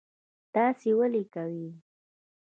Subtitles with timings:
[0.53, 1.69] داسی ولې کوي